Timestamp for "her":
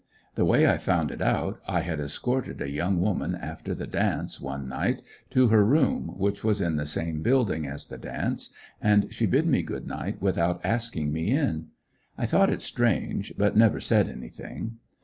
5.49-5.63